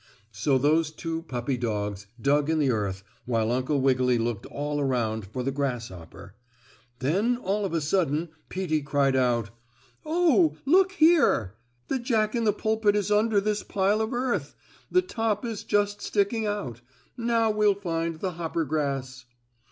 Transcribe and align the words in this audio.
So 0.31 0.57
those 0.57 0.89
two 0.89 1.21
puppy 1.21 1.57
dogs 1.57 2.07
dug 2.19 2.49
in 2.49 2.57
the 2.57 2.71
earth 2.71 3.03
while 3.27 3.51
Uncle 3.51 3.79
Wiggily 3.81 4.17
looked 4.17 4.47
all 4.47 4.79
around 4.79 5.25
for 5.27 5.43
the 5.43 5.51
grasshopper. 5.51 6.33
Then, 6.97 7.37
all 7.37 7.65
of 7.65 7.73
a 7.75 7.81
sudden, 7.81 8.29
Peetie 8.49 8.81
cried 8.81 9.15
out: 9.15 9.51
"Oh! 10.03 10.57
Look 10.65 10.93
here! 10.93 11.53
The 11.87 11.99
Jack 11.99 12.33
in 12.33 12.45
the 12.45 12.51
Pulpit 12.51 12.95
is 12.95 13.11
under 13.11 13.39
this 13.39 13.61
pile 13.61 14.01
of 14.01 14.11
earth! 14.11 14.55
The 14.89 15.03
top 15.03 15.45
is 15.45 15.63
just 15.63 16.01
sticking 16.01 16.47
out. 16.47 16.81
Now, 17.15 17.51
we'll 17.51 17.75
find 17.75 18.19
the 18.21 18.31
hoppergrass." 18.31 19.25